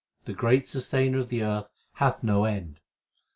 The 0.25 0.33
great 0.33 0.67
Sustainer 0.67 1.19
of 1.19 1.29
the 1.29 1.43
earth 1.43 1.69
hath 1.97 2.23
no 2.23 2.45
end. 2.45 2.79